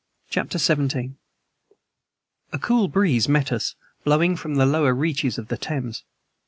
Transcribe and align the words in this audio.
CHAPTER 0.31 0.57
XVII 0.57 1.13
A 2.51 2.57
COOL 2.57 2.87
breeze 2.87 3.29
met 3.29 3.51
us, 3.51 3.75
blowing 4.03 4.35
from 4.35 4.55
the 4.55 4.65
lower 4.65 4.95
reaches 4.95 5.37
of 5.37 5.49
the 5.49 5.57
Thames. 5.57 6.03